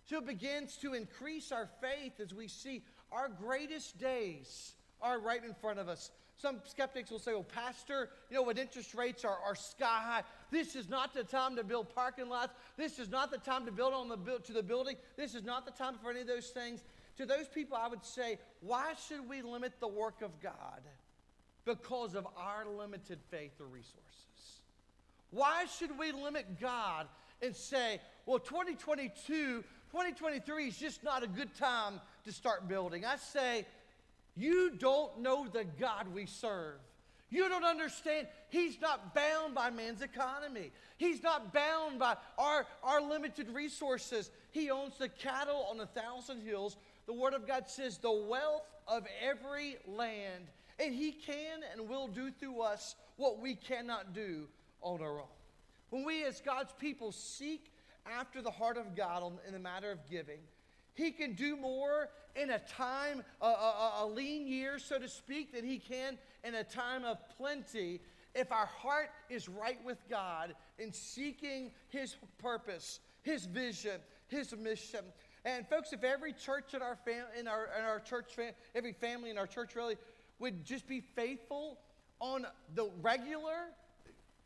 [0.05, 5.45] So it begins to increase our faith as we see our greatest days are right
[5.45, 6.11] in front of us.
[6.37, 10.23] Some skeptics will say, well, Pastor, you know, when interest rates are, are sky high,
[10.51, 12.53] this is not the time to build parking lots.
[12.77, 14.97] This is not the time to build on the to the building.
[15.17, 16.83] This is not the time for any of those things.
[17.19, 20.81] To those people, I would say, why should we limit the work of God
[21.65, 24.03] because of our limited faith or resources?
[25.31, 27.07] Why should we limit God
[27.41, 33.05] and say, well, 2022, 2023 is just not a good time to start building?
[33.05, 33.67] I say,
[34.35, 36.79] you don't know the God we serve.
[37.29, 38.27] You don't understand.
[38.49, 40.71] He's not bound by man's economy.
[40.97, 44.31] He's not bound by our, our limited resources.
[44.51, 46.79] He owns the cattle on a thousand hills.
[47.07, 50.47] The Word of God says, the wealth of every land.
[50.79, 54.49] And He can and will do through us what we cannot do
[54.81, 55.27] on our own.
[55.91, 57.72] When we, as God's people, seek
[58.07, 60.41] after the heart of God on, in the matter of giving,
[60.95, 65.53] He can do more in a time, a, a, a lean year, so to speak,
[65.53, 68.01] than He can in a time of plenty
[68.35, 75.05] if our heart is right with God in seeking His purpose, His vision, His mission.
[75.45, 78.93] And folks, if every church in our fam- in our in our church, fam- every
[78.93, 79.97] family in our church really
[80.39, 81.79] would just be faithful
[82.21, 83.71] on the regular,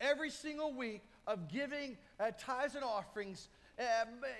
[0.01, 3.83] every single week of giving uh, tithes and offerings, uh,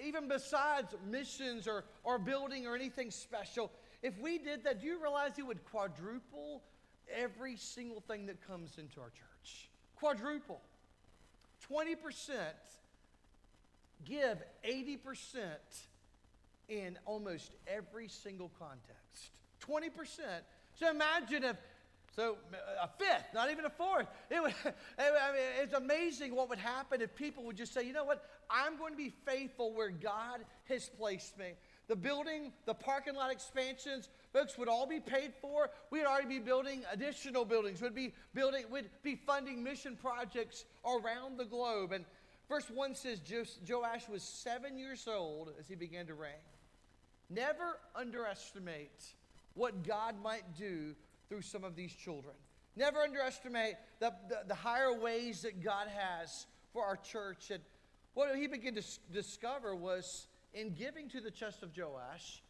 [0.04, 3.71] even besides missions or, or building or anything special,
[4.02, 6.63] if we did that, do you realize it would quadruple
[7.13, 9.69] every single thing that comes into our church?
[9.95, 10.62] Quadruple.
[11.71, 11.95] 20%
[14.06, 14.97] give 80%
[16.69, 19.32] in almost every single context.
[19.65, 19.89] 20%.
[20.76, 21.58] So imagine if
[22.17, 24.08] so uh, a fifth, not even a fourth.
[24.32, 24.53] It would,
[24.97, 28.25] I mean, it's amazing what would happen if people would just say, you know what,
[28.49, 31.51] I'm going to be faithful where God has placed me.
[31.88, 35.69] The building, the parking lot expansions, folks would all be paid for.
[35.91, 37.82] We'd already be building additional buildings.
[37.82, 41.91] We'd be building, we'd be funding mission projects around the globe.
[41.91, 42.03] And
[42.49, 43.21] verse 1 says
[43.69, 46.32] Joash was seven years old as he began to reign.
[47.30, 49.13] Never underestimate
[49.53, 50.95] what God might do
[51.30, 52.36] through some of these children.
[52.76, 57.52] Never underestimate the, the, the higher ways that God has for our church.
[57.52, 57.62] And
[58.13, 62.44] what he began to s- discover was in giving to the chest of Joash,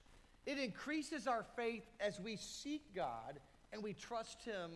[0.46, 3.40] it increases our faith as we seek God
[3.72, 4.72] and we trust him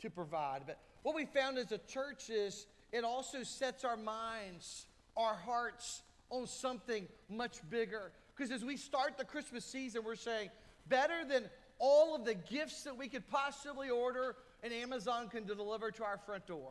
[0.00, 0.62] to provide.
[0.66, 4.86] But what we found as a church is it also sets our minds,
[5.16, 8.12] our hearts on something much bigger.
[8.36, 10.50] Because as we start the Christmas season, we're saying,
[10.88, 11.48] better than
[11.82, 16.16] all of the gifts that we could possibly order and Amazon can deliver to our
[16.16, 16.70] front door.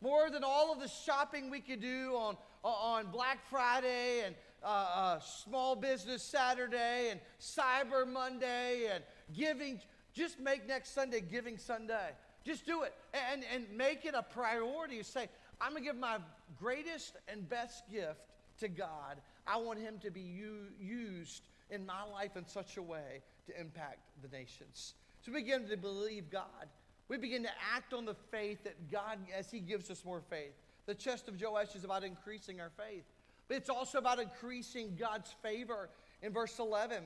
[0.00, 4.66] More than all of the shopping we could do on, on Black Friday and uh,
[4.66, 9.80] uh, Small Business Saturday and Cyber Monday and giving.
[10.12, 12.10] Just make next Sunday Giving Sunday.
[12.44, 12.92] Just do it
[13.32, 15.04] and, and make it a priority.
[15.04, 15.28] Say,
[15.60, 16.18] I'm going to give my
[16.58, 18.18] greatest and best gift
[18.58, 19.20] to God.
[19.46, 23.60] I want Him to be u- used in my life in such a way to
[23.60, 24.94] impact the nations.
[25.20, 26.68] So we begin to believe God.
[27.08, 30.54] We begin to act on the faith that God, as He gives us more faith.
[30.86, 33.04] The chest of Joash is about increasing our faith,
[33.48, 35.90] but it's also about increasing God's favor.
[36.22, 37.02] In verse 11,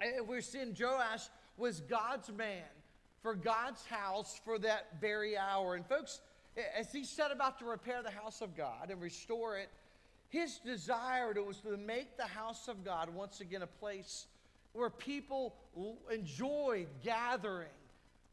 [0.00, 2.64] eh, we're seeing Joash was God's man
[3.22, 5.74] for God's house for that very hour.
[5.74, 6.20] And folks,
[6.76, 9.68] as he set about to repair the house of God and restore it,
[10.28, 14.26] his desire was to make the house of God once again a place
[14.78, 15.56] where people
[16.12, 17.66] enjoyed gathering,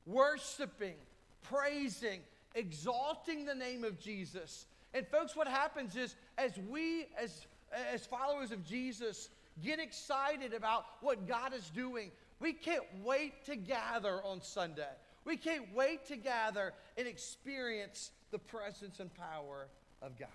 [0.05, 0.95] worshiping,
[1.41, 2.21] praising,
[2.53, 4.67] exalting the name of Jesus.
[4.93, 7.47] And folks, what happens is as we, as,
[7.91, 9.29] as followers of Jesus,
[9.63, 14.83] get excited about what God is doing, we can't wait to gather on Sunday.
[15.25, 19.67] We can't wait to gather and experience the presence and power
[20.01, 20.29] of God.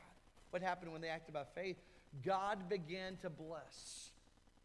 [0.50, 1.76] What happened when they acted by faith?
[2.24, 4.09] God began to bless.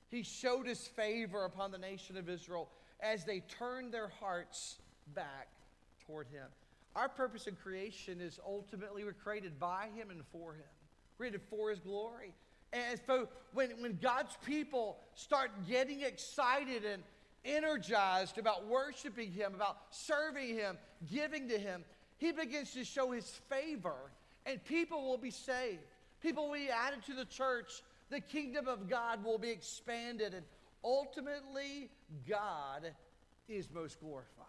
[0.10, 4.78] He showed his favor upon the nation of Israel as they turned their hearts
[5.14, 5.50] back
[6.06, 6.48] toward him.
[6.96, 10.64] Our purpose in creation is ultimately we're created by him and for him,
[11.18, 12.34] created for his glory.
[12.72, 17.04] And so when, when God's people start getting excited and
[17.44, 20.78] energized about worshiping him, about serving him,
[21.12, 21.84] giving to him,
[22.18, 24.12] he begins to show his favor
[24.46, 25.82] and people will be saved.
[26.22, 27.84] People will be added to the church.
[28.10, 30.46] The kingdom of God will be expanded, and
[30.84, 31.90] ultimately,
[32.28, 32.94] God
[33.48, 34.46] is most glorified.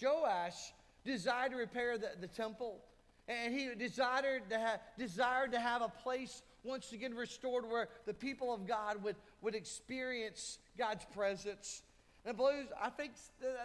[0.00, 0.72] Joash
[1.04, 2.80] desired to repair the, the temple,
[3.28, 8.14] and he desired to, have, desired to have a place once again restored where the
[8.14, 11.82] people of God would, would experience God's presence.
[12.24, 12.40] And
[12.80, 13.12] I think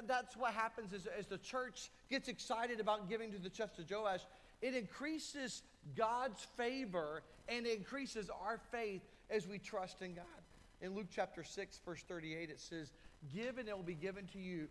[0.08, 3.89] that's what happens as, as the church gets excited about giving to the chest of
[3.89, 4.21] Joash.
[4.62, 5.62] It increases
[5.95, 10.26] God's favor and increases our faith as we trust in God.
[10.82, 12.92] In Luke chapter 6, verse 38, it says,
[13.34, 14.68] Give and it will be given to you.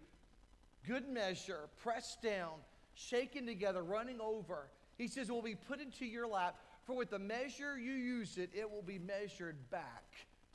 [0.87, 2.53] Good measure, pressed down,
[2.95, 4.71] shaken together, running over.
[4.97, 6.57] He says, will be put into your lap.
[6.85, 10.05] For with the measure you use it, it will be measured back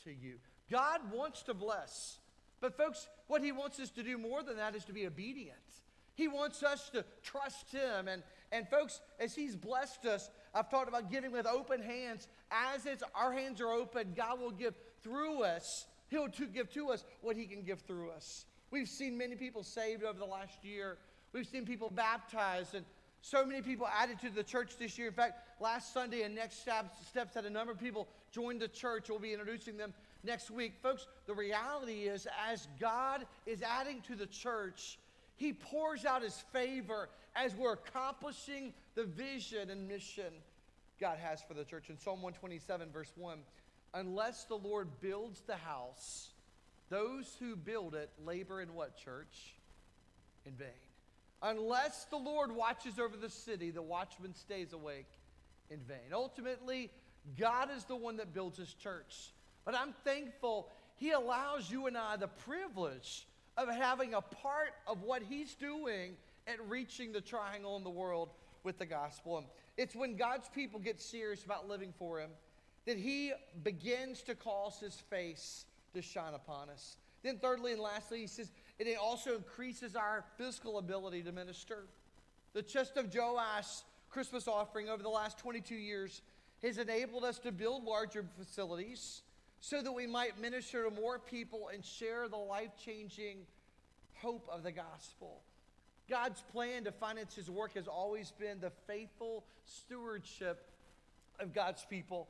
[0.06, 0.36] to you.
[0.72, 2.20] God wants to bless.
[2.62, 5.58] But, folks, what He wants us to do more than that is to be obedient.
[6.14, 8.08] He wants us to trust Him.
[8.08, 12.28] And, and folks, as He's blessed us, I've talked about giving with open hands.
[12.52, 15.86] As it's, our hands are open, God will give through us.
[16.10, 18.46] He'll to give to us what He can give through us.
[18.70, 20.98] We've seen many people saved over the last year.
[21.34, 22.86] We've seen people baptized and
[23.22, 25.08] so many people added to the church this year.
[25.08, 28.68] In fact, last Sunday and next steps steps had a number of people join the
[28.68, 29.10] church.
[29.10, 30.74] We'll be introducing them next week.
[30.82, 34.98] Folks, the reality is as God is adding to the church,
[35.36, 40.34] he pours out his favor as we're accomplishing the vision and mission
[41.00, 41.90] God has for the church.
[41.90, 43.40] In Psalm 127, verse 1,
[43.96, 46.30] unless the Lord builds the house,
[46.90, 49.56] those who build it labor in what, church?
[50.46, 50.68] In vain.
[51.42, 55.10] Unless the Lord watches over the city, the watchman stays awake
[55.72, 56.14] in vain.
[56.14, 56.92] Ultimately,
[57.40, 59.32] God is the one that builds his church.
[59.66, 63.26] But I'm thankful he allows you and I the privilege
[63.58, 66.16] of having a part of what he's doing
[66.52, 68.30] at reaching the triangle in the world
[68.64, 69.38] with the gospel.
[69.38, 72.30] And it's when God's people get serious about living for him
[72.86, 73.32] that he
[73.64, 76.98] begins to cause his face to shine upon us.
[77.24, 81.86] Then, thirdly and lastly, he says, and it also increases our physical ability to minister.
[82.54, 86.22] The chest of Joash Christmas offering over the last 22 years
[86.64, 89.22] has enabled us to build larger facilities
[89.60, 93.38] so that we might minister to more people and share the life changing
[94.16, 95.42] hope of the gospel.
[96.12, 100.70] God's plan to finance his work has always been the faithful stewardship
[101.40, 102.28] of God's people.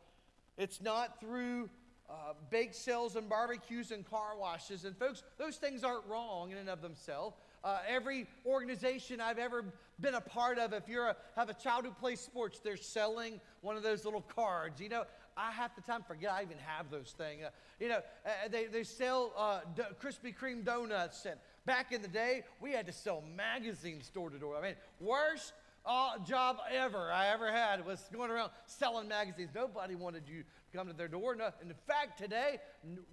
[0.56, 1.67] It's not through
[2.08, 4.86] uh, bake sales and barbecues and car washes.
[4.86, 7.36] And folks, those things aren't wrong in and of themselves.
[7.63, 9.65] Uh, every organization I've ever
[10.00, 11.04] been a part of, if you
[11.36, 14.80] have a child who plays sports, they're selling one of those little cards.
[14.80, 17.46] You know, I half the time forget I even have those things.
[17.46, 21.26] Uh, you know, uh, they, they sell uh, d- Krispy Kreme donuts.
[21.26, 24.56] And back in the day, we had to sell magazines door to door.
[24.58, 25.54] I mean, worst
[25.86, 29.50] uh, job ever I ever had was going around selling magazines.
[29.56, 31.36] Nobody wanted you to come to their door.
[31.36, 32.60] No, in fact, today,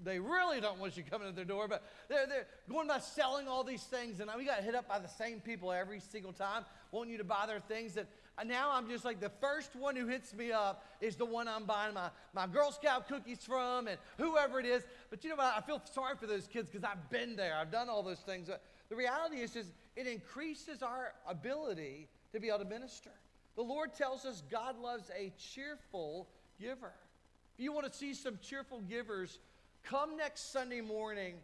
[0.04, 3.48] they really don't want you coming to their door, but they're, they're going about selling
[3.48, 4.20] all these things.
[4.20, 7.24] And we got hit up by the same people every single time, wanting you to
[7.24, 7.96] buy their things.
[8.38, 11.48] And now I'm just like the first one who hits me up is the one
[11.48, 14.84] I'm buying my, my Girl Scout cookies from and whoever it is.
[15.10, 15.54] But you know what?
[15.56, 17.56] I feel sorry for those kids because I've been there.
[17.56, 18.48] I've done all those things.
[18.48, 23.10] But the reality is, is it increases our ability to be able to minister.
[23.56, 26.28] The Lord tells us God loves a cheerful
[26.60, 26.92] giver.
[27.56, 29.40] If you want to see some cheerful givers,
[29.82, 31.34] come next Sunday morning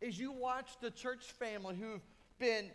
[0.00, 2.02] as you watch the church family who've
[2.38, 2.66] been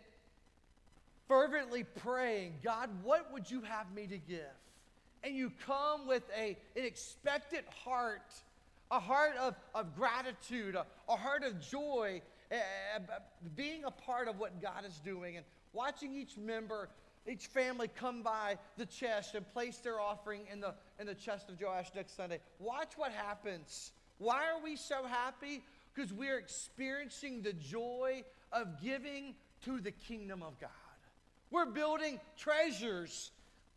[1.30, 4.40] fervently praying, God, what would you have me to give?
[5.22, 8.34] And you come with a, an expectant heart,
[8.90, 12.20] a heart of, of gratitude, a, a heart of joy,
[13.54, 16.88] being a part of what God is doing and watching each member
[17.28, 21.50] each family come by the chest and place their offering in the, in the chest
[21.50, 22.40] of Joash next Sunday.
[22.58, 23.92] Watch what happens.
[24.16, 25.62] Why are we so happy?
[25.94, 29.34] Because we're experiencing the joy of giving
[29.66, 30.70] to the kingdom of God.
[31.50, 33.32] We're building treasures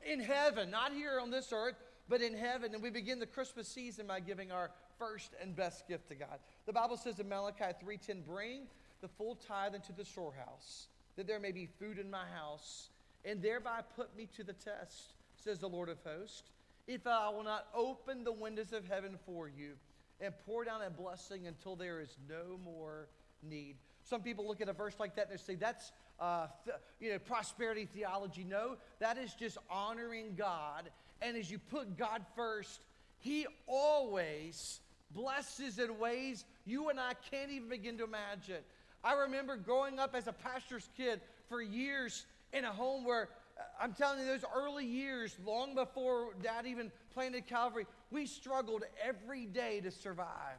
[0.06, 1.76] in heaven, not here on this earth,
[2.08, 2.74] but in heaven.
[2.74, 6.40] And we begin the Christmas season by giving our first and best gift to God.
[6.66, 8.68] The Bible says in Malachi 3:10, "Bring
[9.02, 12.90] the full tithe into the storehouse, that there may be food in my house."
[13.26, 16.44] and thereby put me to the test, says the Lord of hosts,
[16.88, 19.74] if I will not open the windows of heaven for you
[20.20, 23.08] and pour down a blessing until there is no more
[23.42, 23.78] need.
[24.04, 27.12] Some people look at a verse like that and they say, that's uh, th- you
[27.12, 28.44] know, prosperity theology.
[28.44, 30.90] No, that is just honoring God.
[31.22, 32.82] And as you put God first,
[33.20, 34.80] He always
[35.12, 38.64] blesses in ways you and I can't even begin to imagine.
[39.04, 43.64] I remember growing up as a pastor's kid for years in a home where uh,
[43.82, 49.46] I'm telling you, those early years, long before dad even planted Calvary, we struggled every
[49.46, 50.58] day to survive.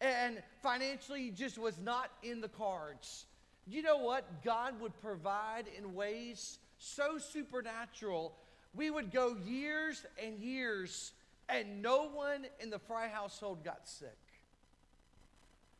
[0.00, 3.24] And financially, just was not in the cards.
[3.66, 4.44] You know what?
[4.44, 8.34] God would provide in ways so supernatural.
[8.74, 11.12] We would go years and years,
[11.48, 14.18] and no one in the Fry household got sick.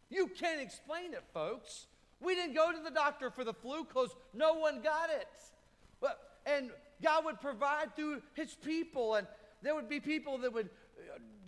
[0.08, 1.86] You can't explain it, folks.
[2.20, 5.28] We didn't go to the doctor for the flu because no one got it.
[6.46, 6.70] And
[7.02, 9.16] God would provide through his people.
[9.16, 9.26] And
[9.62, 10.70] there would be people that would,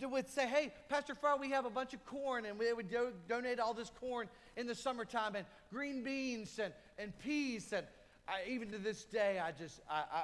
[0.09, 2.45] would say, hey, Pastor Farr, we have a bunch of corn.
[2.45, 4.27] And they would do, donate all this corn
[4.57, 7.73] in the summertime and green beans and, and peas.
[7.73, 7.85] And
[8.27, 10.23] I, even to this day, I just, I,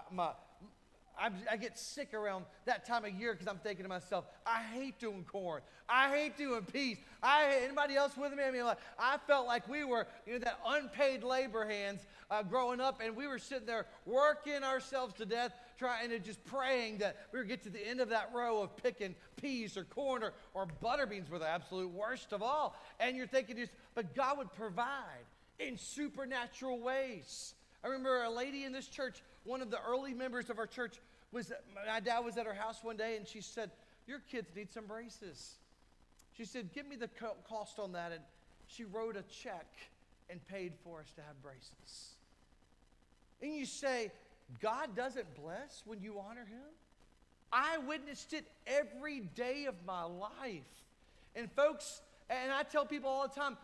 [1.17, 4.61] I, i get sick around that time of year because I'm thinking to myself, I
[4.61, 5.61] hate doing corn.
[5.87, 6.97] I hate doing peas.
[7.21, 8.43] I anybody else with me?
[8.43, 12.43] I mean, like, I felt like we were, you know, that unpaid labor hands uh,
[12.43, 16.99] growing up, and we were sitting there working ourselves to death, trying to just praying
[16.99, 20.23] that we would get to the end of that row of picking peas or corn
[20.23, 22.75] or, or butter beans were the absolute worst of all.
[22.99, 25.25] And you're thinking just, but God would provide
[25.59, 27.53] in supernatural ways.
[27.83, 30.95] I remember a lady in this church one of the early members of our church
[31.31, 31.53] was,
[31.87, 33.71] my dad was at her house one day and she said,
[34.07, 35.55] Your kids need some braces.
[36.35, 38.11] She said, Give me the co- cost on that.
[38.11, 38.21] And
[38.67, 39.67] she wrote a check
[40.29, 42.15] and paid for us to have braces.
[43.41, 44.11] And you say,
[44.61, 46.61] God doesn't bless when you honor Him?
[47.51, 50.63] I witnessed it every day of my life.
[51.35, 53.57] And folks, and I tell people all the time,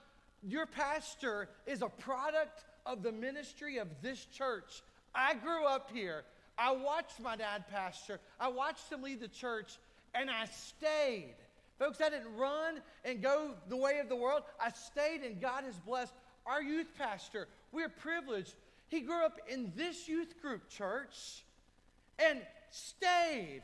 [0.43, 4.82] your pastor is a product of the ministry of this church.
[5.13, 6.23] I grew up here.
[6.57, 8.19] I watched my dad pastor.
[8.39, 9.77] I watched him lead the church,
[10.13, 11.36] and I stayed.
[11.79, 14.43] Folks, I didn't run and go the way of the world.
[14.59, 16.13] I stayed, and God has blessed
[16.45, 17.47] our youth pastor.
[17.71, 18.53] We're privileged.
[18.92, 21.46] He grew up in this youth group church
[22.20, 23.62] and stayed,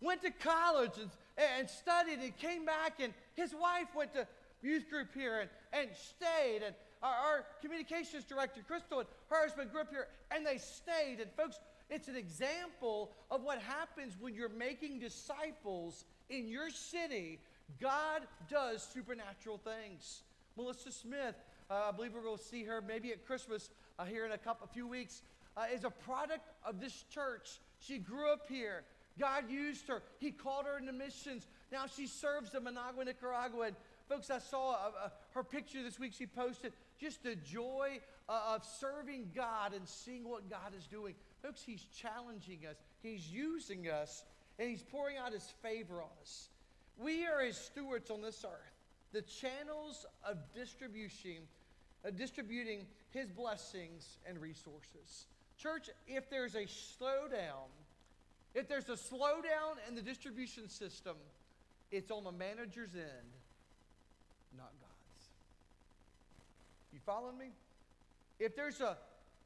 [0.00, 4.26] went to college and, and studied, and came back, and his wife went to
[4.62, 6.64] youth group here and, and stayed.
[6.64, 11.20] And our, our communications director, Crystal, and her husband grew up here, and they stayed.
[11.20, 17.38] And folks, it's an example of what happens when you're making disciples in your city.
[17.80, 20.22] God does supernatural things.
[20.56, 21.36] Melissa Smith,
[21.70, 24.38] uh, I believe we're going to see her maybe at Christmas uh, here in a
[24.38, 25.22] couple, a few weeks,
[25.56, 27.60] uh, is a product of this church.
[27.78, 28.84] She grew up here.
[29.18, 30.02] God used her.
[30.18, 31.46] He called her into missions.
[31.70, 33.66] Now she serves in Managua, Nicaragua.
[33.66, 33.76] And
[34.08, 36.12] folks, I saw uh, uh, her picture this week.
[36.16, 41.14] She posted just the joy uh, of serving God and seeing what God is doing.
[41.42, 44.24] Folks, He's challenging us, He's using us,
[44.58, 46.48] and He's pouring out His favor on us.
[46.96, 48.74] We are His stewards on this earth,
[49.12, 51.46] the channels of distribution,
[52.04, 52.80] Uh, distributing
[53.10, 55.26] His blessings and resources.
[55.56, 57.70] Church, if there's a slowdown,
[58.54, 61.16] if there's a slowdown in the distribution system,
[61.90, 63.32] it's on the manager's end,
[64.56, 65.28] not God's.
[66.92, 67.46] You following me?
[68.38, 68.96] If there's a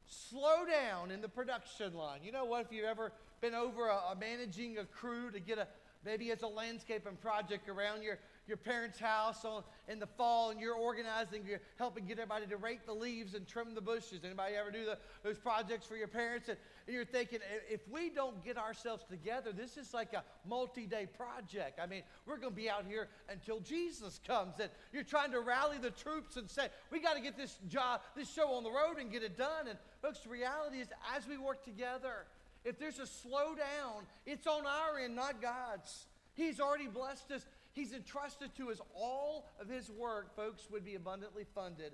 [0.09, 2.65] slowdown in the production line, you know what?
[2.65, 5.67] If you've ever been over a, a managing a crew to get a
[6.05, 8.17] maybe it's a landscaping project around your
[8.49, 9.45] your parents' house
[9.87, 13.47] in the fall and you're organizing, you're helping get everybody to rake the leaves and
[13.47, 14.25] trim the bushes.
[14.25, 16.49] Anybody ever do the, those projects for your parents?
[16.49, 17.39] And, and you're thinking,
[17.69, 21.79] if we don't get ourselves together, this is like a multi-day project.
[21.81, 24.55] I mean, we're going to be out here until Jesus comes.
[24.59, 28.01] And you're trying to rally the troops and say, we got to get this job,
[28.15, 29.67] this show on the road and get it done.
[29.69, 32.25] And folks, the reality is as we work together,
[32.65, 36.07] if there's a slowdown, it's on our end, not God's.
[36.33, 37.45] He's already blessed us.
[37.79, 41.93] He's entrusted to us all of his work, folks, would be abundantly funded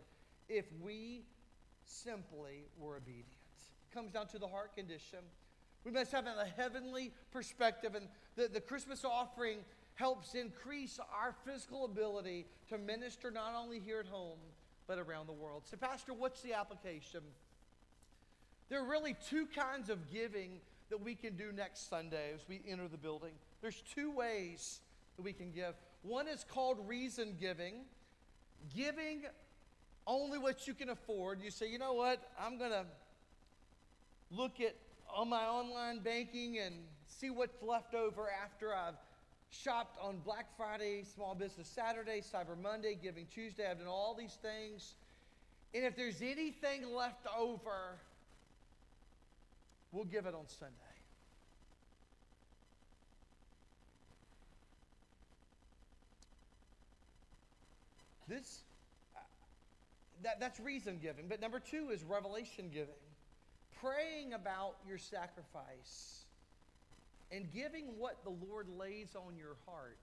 [0.50, 1.22] if we
[1.84, 3.28] simply were obedient.
[3.92, 5.20] It comes down to the heart condition.
[5.84, 9.60] We must have a heavenly perspective, and the, the Christmas offering
[9.94, 14.40] helps increase our physical ability to minister not only here at home,
[14.88, 15.68] but around the world.
[15.70, 17.22] So, Pastor, what's the application?
[18.70, 22.62] There are really two kinds of giving that we can do next Sunday as we
[22.68, 23.34] enter the building.
[23.62, 24.80] There's two ways
[25.16, 25.74] that we can give.
[26.02, 27.86] One is called reason giving,
[28.76, 29.24] giving
[30.08, 31.42] only what you can afford.
[31.42, 32.86] You say, you know what, I'm going to
[34.30, 34.76] look at
[35.16, 36.76] on my online banking and
[37.08, 38.96] see what's left over after I've
[39.50, 43.70] shopped on Black Friday, Small Business Saturday, Cyber Monday, Giving Tuesday.
[43.70, 44.96] I've done all these things.
[45.74, 48.00] And if there's anything left over,
[49.92, 50.85] we'll give it on Sunday.
[58.28, 58.62] This,
[59.16, 59.20] uh,
[60.24, 61.28] that, that's reason giving.
[61.28, 62.96] But number two is revelation giving.
[63.82, 66.26] Praying about your sacrifice
[67.32, 70.00] and giving what the Lord lays on your heart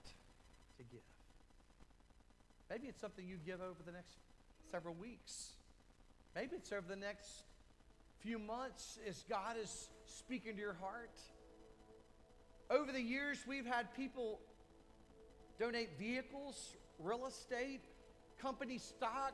[0.77, 1.01] to give.
[2.69, 4.17] Maybe it's something you give over the next
[4.71, 5.51] several weeks.
[6.35, 7.29] Maybe it's over the next
[8.19, 11.19] few months as God is speaking to your heart.
[12.69, 14.39] Over the years, we've had people
[15.59, 17.83] donate vehicles, real estate,
[18.39, 19.33] company stock,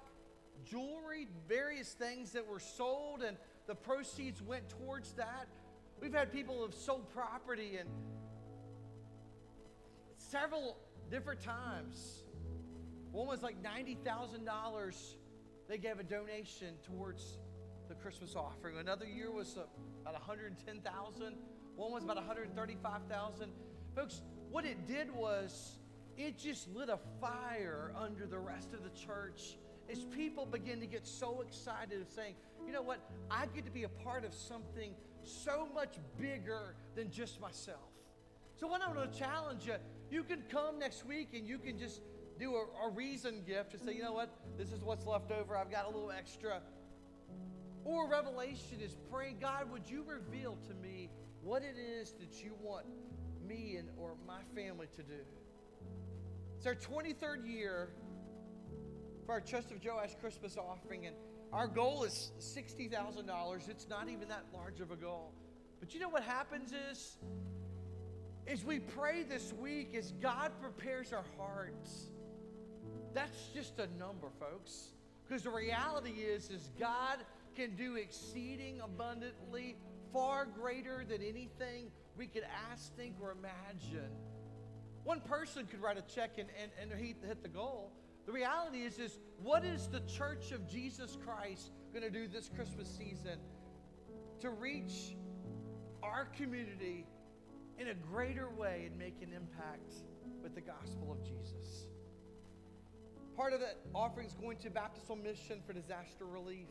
[0.66, 3.38] jewelry, various things that were sold, and
[3.68, 5.48] the proceeds went towards that.
[6.02, 7.90] We've had people who have sold property and
[10.18, 10.78] several
[11.10, 12.24] different times.
[13.12, 15.16] One was like $90,000.
[15.68, 17.40] They gave a donation towards
[17.88, 18.78] the Christmas offering.
[18.78, 19.58] Another year was
[20.02, 21.36] about 110,000.
[21.76, 23.52] One was about 135,000.
[23.96, 24.22] Folks,
[24.52, 25.78] what it did was
[26.20, 29.58] it just lit a fire under the rest of the church
[29.90, 33.00] as people begin to get so excited of saying, you know what,
[33.32, 34.94] I get to be a part of something
[35.24, 37.80] so much bigger than just myself.
[38.58, 39.76] So what I'm going to challenge you,
[40.12, 42.02] you can come next week and you can just
[42.38, 45.56] do a, a reason gift to say, you know what, this is what's left over.
[45.56, 46.62] I've got a little extra.
[47.86, 51.10] Or revelation is praying, God, would you reveal to me
[51.42, 52.86] what it is that you want
[53.48, 55.22] me and or my family to do?
[56.60, 57.88] It's our 23rd year
[59.26, 61.16] for our Chest of Joash Christmas offering, and
[61.54, 63.70] our goal is $60,000.
[63.70, 65.34] It's not even that large of a goal.
[65.80, 67.18] But you know what happens is,
[68.46, 72.10] as we pray this week, as God prepares our hearts,
[73.14, 74.90] that's just a number, folks.
[75.26, 77.20] Because the reality is, is God
[77.56, 79.78] can do exceeding abundantly,
[80.12, 84.12] far greater than anything we could ask, think, or imagine.
[85.10, 87.94] One person could write a check and, and, and he hit the goal.
[88.28, 92.48] The reality is, is what is the church of Jesus Christ going to do this
[92.56, 93.40] Christmas season
[94.40, 95.16] to reach
[96.04, 97.08] our community
[97.80, 99.94] in a greater way and make an impact
[100.44, 101.88] with the gospel of Jesus?
[103.36, 106.68] Part of that offering is going to Baptist Mission for disaster relief.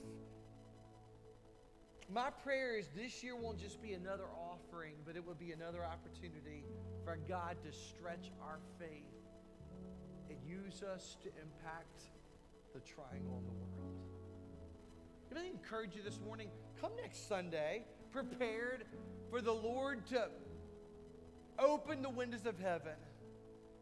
[2.08, 5.84] My prayer is this year won't just be another offering, but it will be another
[5.84, 6.62] opportunity
[7.08, 8.90] for God to stretch our faith
[10.28, 12.02] and use us to impact
[12.74, 13.96] the triangle in the world.
[15.30, 16.50] Can I encourage you this morning?
[16.82, 18.84] Come next Sunday prepared
[19.30, 20.28] for the Lord to
[21.58, 22.92] open the windows of heaven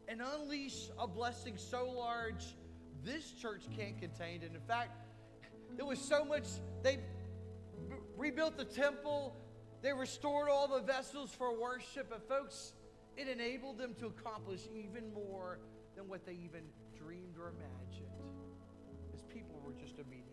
[0.07, 2.55] and unleash a blessing so large
[3.03, 4.51] this church can't contain it.
[4.55, 4.91] In fact,
[5.75, 6.45] there was so much,
[6.81, 6.99] they
[8.15, 9.35] rebuilt the temple,
[9.81, 12.71] they restored all the vessels for worship, and folks,
[13.17, 15.59] it enabled them to accomplish even more
[15.95, 16.61] than what they even
[16.95, 18.07] dreamed or imagined.
[19.11, 20.27] His people were just obedient.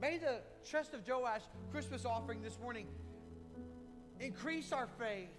[0.00, 2.88] May the Chest of Joash Christmas offering this morning
[4.20, 5.30] increase our faith.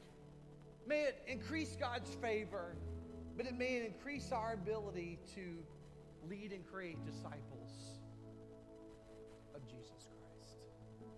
[0.88, 2.76] May it increase God's favor,
[3.38, 5.57] but it may increase our ability to
[6.28, 7.99] lead and create disciples
[9.53, 10.57] of Jesus Christ.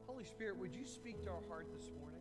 [0.08, 2.17] Holy Spirit, would you speak to our heart this morning?